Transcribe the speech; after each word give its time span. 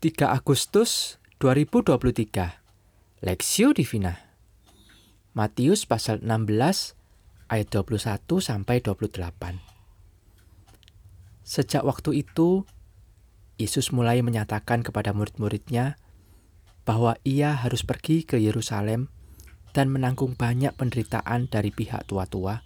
3 0.00 0.32
Agustus 0.32 1.20
2023 1.44 3.20
Lexio 3.20 3.76
Divina. 3.76 4.32
Matius 5.36 5.84
pasal 5.84 6.24
16 6.24 6.96
ayat 7.52 7.68
21 7.68 8.24
sampai 8.40 8.80
28 8.80 9.60
Sejak 11.44 11.84
waktu 11.84 12.24
itu 12.24 12.64
Yesus 13.60 13.92
mulai 13.92 14.24
menyatakan 14.24 14.80
kepada 14.80 15.12
murid-muridnya 15.12 16.00
bahwa 16.88 17.20
ia 17.20 17.60
harus 17.60 17.84
pergi 17.84 18.24
ke 18.24 18.40
Yerusalem 18.40 19.12
dan 19.76 19.92
menanggung 19.92 20.32
banyak 20.32 20.72
penderitaan 20.80 21.52
dari 21.52 21.76
pihak 21.76 22.08
tua-tua, 22.08 22.64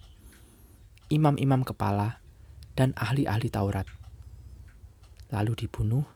imam-imam 1.11 1.67
kepala, 1.67 2.23
dan 2.79 2.95
ahli-ahli 2.95 3.51
Taurat. 3.51 3.91
Lalu 5.35 5.67
dibunuh 5.67 6.14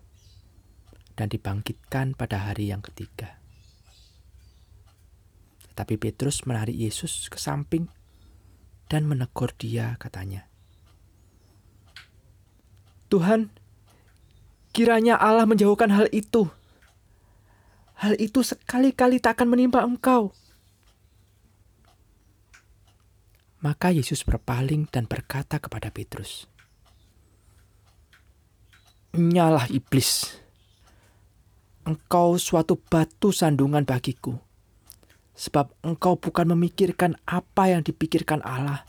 dan 1.19 1.27
dibangkitkan 1.27 2.15
pada 2.15 2.47
hari 2.47 2.71
yang 2.71 2.79
ketiga. 2.79 3.35
Tetapi 5.67 5.99
Petrus 5.99 6.47
menarik 6.47 6.79
Yesus 6.79 7.27
ke 7.27 7.35
samping 7.35 7.91
dan 8.87 9.03
menegur 9.03 9.51
dia 9.59 9.99
katanya. 9.99 10.47
Tuhan, 13.11 13.51
kiranya 14.71 15.19
Allah 15.19 15.43
menjauhkan 15.43 15.91
hal 15.91 16.07
itu. 16.15 16.47
Hal 17.99 18.15
itu 18.15 18.39
sekali-kali 18.39 19.19
tak 19.19 19.35
akan 19.35 19.51
menimpa 19.51 19.83
engkau. 19.83 20.31
Maka 23.59 23.91
Yesus 23.91 24.23
berpaling 24.23 24.87
dan 24.87 25.03
berkata 25.03 25.59
kepada 25.59 25.91
Petrus, 25.91 26.47
Nyalah 29.19 29.67
iblis, 29.67 30.39
engkau 31.89 32.37
suatu 32.37 32.77
batu 32.77 33.33
sandungan 33.33 33.81
bagiku. 33.81 34.37
Sebab 35.33 35.73
engkau 35.81 36.21
bukan 36.21 36.53
memikirkan 36.53 37.17
apa 37.25 37.73
yang 37.73 37.81
dipikirkan 37.81 38.45
Allah, 38.45 38.85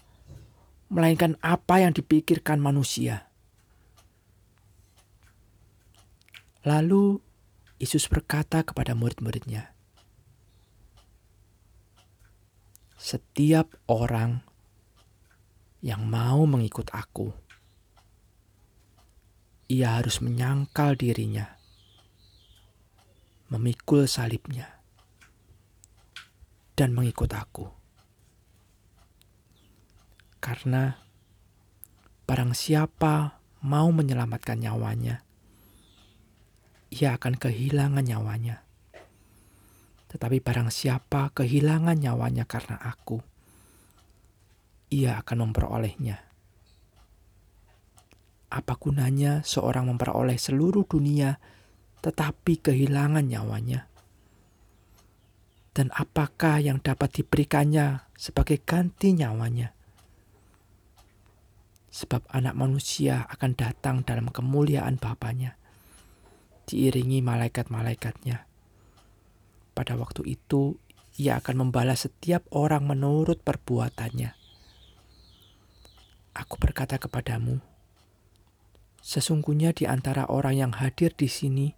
melainkan 0.93 1.41
apa 1.41 1.81
yang 1.81 1.97
dipikirkan 1.97 2.61
manusia. 2.61 3.31
Lalu 6.61 7.25
Yesus 7.81 8.05
berkata 8.11 8.61
kepada 8.61 8.93
murid-muridnya, 8.93 9.73
"Setiap 13.01 13.81
orang 13.89 14.45
yang 15.81 16.05
mau 16.05 16.45
mengikut 16.45 16.93
Aku, 16.93 17.33
ia 19.73 19.97
harus 19.97 20.21
menyangkal 20.21 21.01
dirinya." 21.01 21.60
Memikul 23.51 24.07
salibnya, 24.07 24.81
dan 26.79 26.95
mengikut 26.95 27.29
aku. 27.35 27.67
Karena 30.39 30.97
barang 32.25 32.55
siapa 32.55 33.43
mau 33.67 33.91
menyelamatkan 33.91 34.57
nyawanya, 34.63 35.21
ia 36.95 37.19
akan 37.19 37.37
kehilangan 37.37 38.07
nyawanya. 38.07 38.63
Tetapi 40.11 40.43
barang 40.43 40.71
siapa 40.71 41.31
kehilangan 41.35 41.99
nyawanya 41.99 42.47
karena 42.47 42.79
aku, 42.79 43.23
ia 44.91 45.19
akan 45.23 45.51
memperolehnya. 45.51 46.19
Apa 48.51 48.75
gunanya 48.75 49.47
seorang 49.47 49.87
memperoleh 49.87 50.35
seluruh 50.35 50.83
dunia 50.83 51.39
tetapi 52.01 52.61
kehilangan 52.61 53.25
nyawanya? 53.29 53.89
Dan 55.71 55.95
apakah 55.95 56.59
yang 56.59 56.83
dapat 56.83 57.23
diberikannya 57.23 58.03
sebagai 58.19 58.59
ganti 58.61 59.15
nyawanya? 59.15 59.73
Sebab 61.91 62.27
anak 62.31 62.55
manusia 62.59 63.27
akan 63.31 63.53
datang 63.55 64.03
dalam 64.03 64.31
kemuliaan 64.31 64.99
Bapaknya, 64.99 65.55
diiringi 66.67 67.23
malaikat-malaikatnya. 67.23 68.47
Pada 69.75 69.95
waktu 69.95 70.27
itu, 70.39 70.79
ia 71.19 71.39
akan 71.39 71.67
membalas 71.67 72.07
setiap 72.07 72.47
orang 72.55 72.87
menurut 72.87 73.43
perbuatannya. 73.43 74.33
Aku 76.31 76.55
berkata 76.63 76.97
kepadamu, 76.97 77.59
sesungguhnya 79.03 79.75
di 79.75 79.85
antara 79.91 80.31
orang 80.31 80.55
yang 80.55 80.73
hadir 80.79 81.11
di 81.13 81.27
sini, 81.27 81.75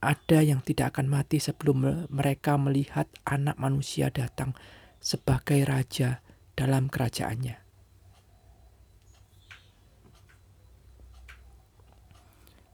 ada 0.00 0.38
yang 0.44 0.60
tidak 0.60 0.96
akan 0.96 1.08
mati 1.08 1.40
sebelum 1.40 2.08
mereka 2.12 2.60
melihat 2.60 3.08
anak 3.24 3.56
manusia 3.56 4.12
datang 4.12 4.52
sebagai 5.00 5.64
raja 5.64 6.20
dalam 6.56 6.88
kerajaannya. 6.92 7.62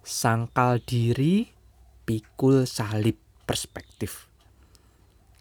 Sangkal 0.03 0.83
diri, 0.83 1.47
pikul 2.03 2.67
salib 2.67 3.17
perspektif. 3.47 4.27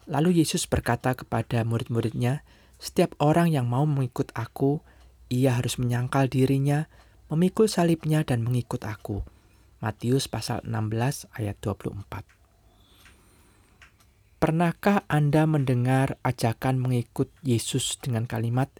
Lalu 0.06 0.42
Yesus 0.42 0.66
berkata 0.70 1.14
kepada 1.18 1.62
murid-muridnya, 1.66 2.46
setiap 2.82 3.14
orang 3.22 3.50
yang 3.50 3.70
mau 3.70 3.86
mengikut 3.86 4.34
aku, 4.34 4.82
ia 5.30 5.54
harus 5.54 5.78
menyangkal 5.78 6.26
dirinya, 6.26 6.90
memikul 7.30 7.70
salibnya 7.70 8.26
dan 8.26 8.42
mengikut 8.42 8.82
aku. 8.82 9.22
Matius 9.82 10.30
pasal 10.30 10.62
16 10.62 11.26
ayat 11.34 11.58
24. 11.58 12.22
Pernahkah 14.38 15.02
Anda 15.10 15.50
mendengar 15.50 16.22
ajakan 16.22 16.78
mengikut 16.78 17.34
Yesus 17.42 17.98
dengan 17.98 18.30
kalimat 18.30 18.70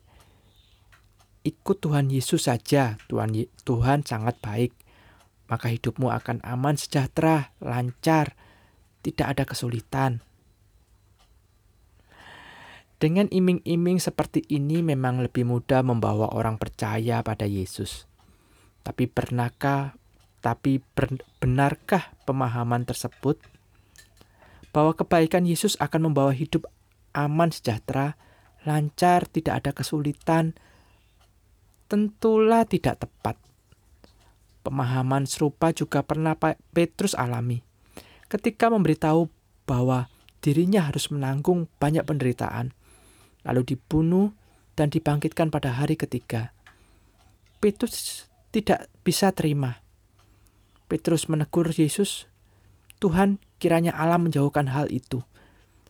Ikut 1.42 1.82
Tuhan 1.82 2.06
Yesus 2.06 2.46
saja, 2.46 2.94
Tuhan 3.10 3.34
Tuhan 3.66 4.06
sangat 4.06 4.38
baik, 4.38 4.70
maka 5.50 5.74
hidupmu 5.74 6.06
akan 6.14 6.38
aman, 6.46 6.78
sejahtera, 6.78 7.50
lancar, 7.58 8.38
tidak 9.02 9.26
ada 9.34 9.42
kesulitan. 9.42 10.22
Dengan 13.02 13.26
iming-iming 13.26 13.98
seperti 13.98 14.46
ini 14.54 14.86
memang 14.86 15.18
lebih 15.18 15.42
mudah 15.42 15.82
membawa 15.82 16.30
orang 16.30 16.62
percaya 16.62 17.26
pada 17.26 17.42
Yesus. 17.42 18.06
Tapi 18.86 19.10
pernahkah 19.10 19.98
tapi 20.42 20.82
benarkah 21.38 22.10
pemahaman 22.26 22.82
tersebut 22.82 23.38
bahwa 24.74 24.92
kebaikan 24.98 25.46
Yesus 25.46 25.78
akan 25.78 26.10
membawa 26.10 26.34
hidup 26.34 26.66
aman 27.14 27.54
sejahtera, 27.54 28.18
lancar, 28.66 29.30
tidak 29.30 29.62
ada 29.62 29.70
kesulitan? 29.70 30.58
Tentulah 31.86 32.66
tidak 32.66 33.06
tepat. 33.06 33.38
Pemahaman 34.66 35.30
serupa 35.30 35.70
juga 35.70 36.02
pernah 36.02 36.34
Petrus 36.74 37.14
alami 37.14 37.62
ketika 38.32 38.72
memberitahu 38.72 39.28
bahwa 39.68 40.08
dirinya 40.40 40.88
harus 40.88 41.12
menanggung 41.12 41.68
banyak 41.76 42.02
penderitaan, 42.08 42.72
lalu 43.44 43.76
dibunuh 43.76 44.32
dan 44.72 44.88
dibangkitkan 44.88 45.52
pada 45.52 45.76
hari 45.76 46.00
ketiga. 46.00 46.56
Petrus 47.60 48.24
tidak 48.48 48.88
bisa 49.04 49.36
terima 49.36 49.81
Petrus 50.92 51.32
menegur 51.32 51.72
Yesus, 51.72 52.28
Tuhan 53.00 53.40
kiranya 53.56 53.96
Allah 53.96 54.20
menjauhkan 54.20 54.68
hal 54.68 54.92
itu. 54.92 55.24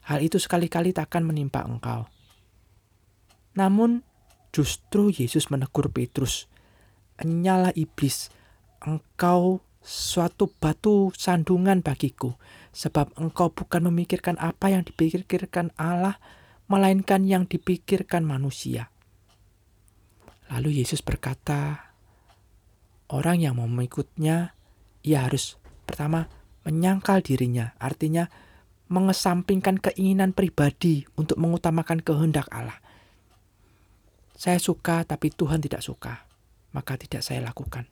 Hal 0.07 0.23
itu 0.23 0.39
sekali-kali 0.39 0.95
takkan 0.95 1.27
menimpa 1.27 1.67
engkau. 1.67 2.07
Namun 3.59 4.07
justru 4.55 5.11
Yesus 5.11 5.51
menegur 5.51 5.91
Petrus, 5.91 6.47
Enyalah 7.19 7.75
iblis, 7.75 8.31
engkau 8.79 9.67
suatu 9.83 10.47
batu 10.55 11.11
sandungan 11.19 11.83
bagiku, 11.83 12.39
sebab 12.71 13.11
engkau 13.19 13.51
bukan 13.51 13.91
memikirkan 13.91 14.39
apa 14.39 14.71
yang 14.71 14.87
dipikirkan 14.87 15.75
Allah, 15.75 16.23
melainkan 16.71 17.27
yang 17.27 17.51
dipikirkan 17.51 18.23
manusia. 18.23 18.95
Lalu 20.47 20.79
Yesus 20.87 21.03
berkata, 21.03 21.91
orang 23.11 23.43
yang 23.43 23.59
mau 23.59 23.67
mengikutnya 23.67 24.62
ia 25.03 25.27
harus 25.27 25.59
pertama 25.85 26.31
menyangkal 26.63 27.23
dirinya, 27.23 27.75
artinya 27.83 28.31
mengesampingkan 28.87 29.83
keinginan 29.83 30.31
pribadi 30.37 31.03
untuk 31.19 31.41
mengutamakan 31.41 31.99
kehendak 32.05 32.47
Allah. 32.55 32.79
Saya 34.39 34.59
suka 34.63 35.03
tapi 35.03 35.31
Tuhan 35.35 35.63
tidak 35.63 35.83
suka, 35.83 36.27
maka 36.75 36.99
tidak 36.99 37.27
saya 37.27 37.43
lakukan. 37.43 37.87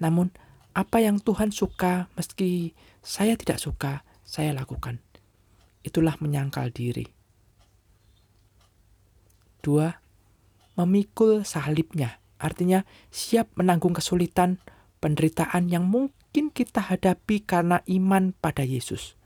Namun, 0.00 0.32
apa 0.72 1.04
yang 1.04 1.20
Tuhan 1.20 1.52
suka 1.52 2.08
meski 2.16 2.72
saya 3.04 3.36
tidak 3.36 3.60
suka, 3.60 4.06
saya 4.24 4.56
lakukan. 4.56 5.04
Itulah 5.84 6.16
menyangkal 6.22 6.72
diri. 6.72 7.04
Dua, 9.62 9.90
memikul 10.78 11.44
salibnya, 11.44 12.22
artinya 12.40 12.86
siap 13.12 13.52
menanggung 13.58 13.94
kesulitan, 13.94 14.58
penderitaan 15.02 15.68
yang 15.68 15.86
mungkin 15.86 16.21
mungkin 16.32 16.48
kita 16.48 16.80
hadapi 16.88 17.44
karena 17.44 17.84
iman 17.84 18.32
pada 18.32 18.64
Yesus. 18.64 19.20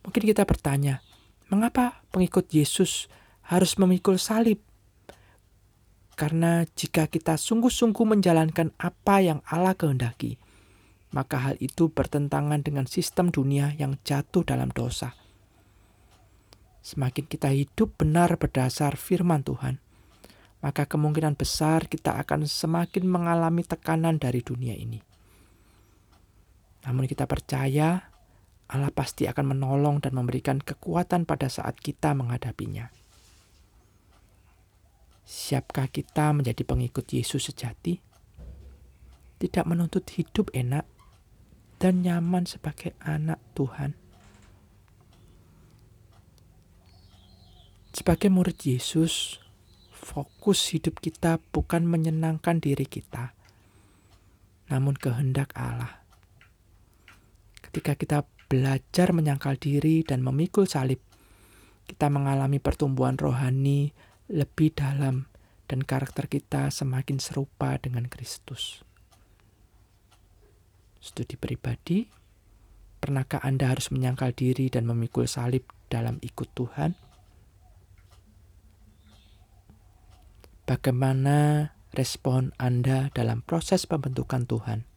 Mungkin 0.00 0.24
kita 0.24 0.48
bertanya, 0.48 1.04
mengapa 1.52 2.00
pengikut 2.08 2.48
Yesus 2.48 3.12
harus 3.44 3.76
memikul 3.76 4.16
salib? 4.16 4.64
Karena 6.16 6.64
jika 6.72 7.04
kita 7.04 7.36
sungguh-sungguh 7.36 8.16
menjalankan 8.16 8.72
apa 8.80 9.20
yang 9.20 9.44
Allah 9.44 9.76
kehendaki, 9.76 10.40
maka 11.12 11.52
hal 11.52 11.60
itu 11.60 11.92
bertentangan 11.92 12.64
dengan 12.64 12.88
sistem 12.88 13.28
dunia 13.28 13.76
yang 13.76 14.00
jatuh 14.08 14.40
dalam 14.40 14.72
dosa. 14.72 15.12
Semakin 16.80 17.28
kita 17.28 17.52
hidup 17.52 18.00
benar 18.00 18.40
berdasar 18.40 18.96
firman 18.96 19.44
Tuhan, 19.44 19.84
maka 20.64 20.88
kemungkinan 20.88 21.36
besar 21.36 21.92
kita 21.92 22.16
akan 22.24 22.48
semakin 22.48 23.04
mengalami 23.04 23.68
tekanan 23.68 24.16
dari 24.16 24.40
dunia 24.40 24.72
ini. 24.72 25.12
Namun 26.84 27.08
kita 27.08 27.24
percaya 27.24 28.12
Allah 28.68 28.92
pasti 28.92 29.28
akan 29.28 29.56
menolong 29.56 30.00
dan 30.00 30.16
memberikan 30.16 30.60
kekuatan 30.60 31.28
pada 31.28 31.52
saat 31.52 31.76
kita 31.80 32.16
menghadapinya. 32.16 32.88
Siapkah 35.24 35.88
kita 35.88 36.36
menjadi 36.36 36.62
pengikut 36.68 37.08
Yesus 37.08 37.48
sejati? 37.48 37.96
Tidak 39.40 39.64
menuntut 39.64 40.04
hidup 40.12 40.52
enak, 40.52 40.84
dan 41.84 42.00
nyaman 42.00 42.48
sebagai 42.48 42.96
anak 43.02 43.36
Tuhan. 43.52 43.92
Sebagai 47.92 48.32
murid 48.32 48.58
Yesus, 48.64 49.38
fokus 49.92 50.74
hidup 50.74 50.98
kita 50.98 51.38
bukan 51.54 51.86
menyenangkan 51.86 52.58
diri 52.58 52.88
kita, 52.88 53.36
namun 54.72 54.98
kehendak 54.98 55.54
Allah. 55.54 56.03
Ketika 57.74 57.98
kita 57.98 58.18
belajar 58.46 59.10
menyangkal 59.10 59.58
diri 59.58 60.06
dan 60.06 60.22
memikul 60.22 60.70
salib, 60.70 61.02
kita 61.90 62.06
mengalami 62.06 62.62
pertumbuhan 62.62 63.18
rohani 63.18 63.90
lebih 64.30 64.70
dalam 64.78 65.26
dan 65.66 65.82
karakter 65.82 66.30
kita 66.30 66.70
semakin 66.70 67.18
serupa 67.18 67.74
dengan 67.82 68.06
Kristus 68.06 68.86
studi 71.04 71.36
pribadi, 71.36 72.08
pernahkah 72.96 73.44
Anda 73.44 73.68
harus 73.68 73.92
menyangkal 73.92 74.32
diri 74.32 74.72
dan 74.72 74.88
memikul 74.88 75.28
salib 75.28 75.68
dalam 75.92 76.16
ikut 76.24 76.48
Tuhan? 76.56 76.96
Bagaimana 80.64 81.68
respon 81.92 82.56
Anda 82.56 83.12
dalam 83.12 83.44
proses 83.44 83.84
pembentukan 83.84 84.48
Tuhan? 84.48 84.93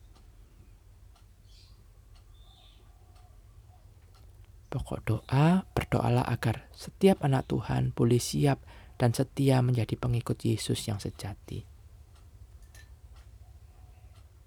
Pokok 4.67 4.99
doa, 5.07 5.63
berdoalah 5.71 6.27
agar 6.27 6.67
setiap 6.75 7.23
anak 7.23 7.47
Tuhan 7.47 7.95
boleh 7.95 8.19
siap 8.19 8.59
dan 8.99 9.15
setia 9.15 9.63
menjadi 9.63 9.95
pengikut 9.95 10.35
Yesus 10.43 10.83
yang 10.91 10.99
sejati. 10.99 11.76